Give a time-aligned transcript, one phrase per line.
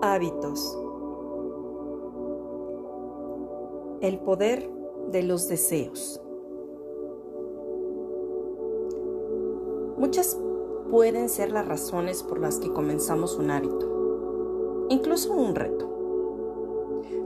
[0.00, 0.78] Hábitos.
[4.00, 4.70] El poder
[5.10, 6.20] de los deseos.
[9.96, 10.40] Muchas
[10.88, 15.90] pueden ser las razones por las que comenzamos un hábito, incluso un reto.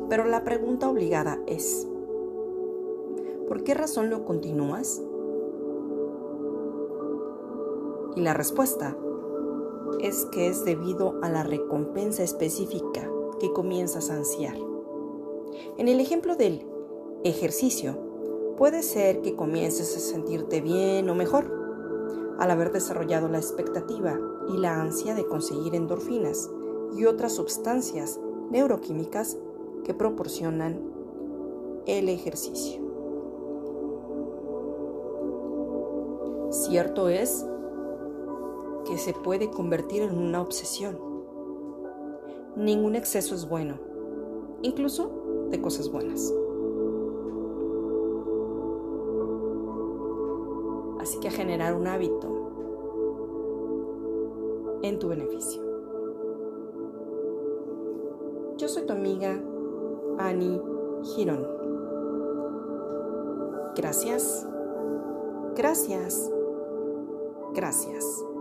[0.08, 1.86] Pero la pregunta obligada es,
[3.48, 5.02] ¿por qué razón lo continúas?
[8.16, 8.96] Y la respuesta
[10.00, 13.08] es que es debido a la recompensa específica
[13.40, 14.56] que comienzas a ansiar.
[15.78, 16.66] En el ejemplo del
[17.24, 17.98] ejercicio,
[18.56, 21.62] puede ser que comiences a sentirte bien o mejor
[22.38, 24.18] al haber desarrollado la expectativa
[24.48, 26.50] y la ansia de conseguir endorfinas
[26.96, 29.38] y otras sustancias neuroquímicas
[29.84, 30.80] que proporcionan
[31.86, 32.80] el ejercicio.
[36.50, 37.46] Cierto es
[38.92, 40.98] que se puede convertir en una obsesión.
[42.56, 43.78] Ningún exceso es bueno,
[44.60, 46.30] incluso de cosas buenas.
[51.00, 52.28] Así que a generar un hábito
[54.82, 55.62] en tu beneficio.
[58.58, 59.42] Yo soy tu amiga
[60.18, 60.60] Annie
[61.14, 61.48] Girón.
[63.74, 64.46] Gracias,
[65.56, 66.30] gracias,
[67.54, 68.31] gracias.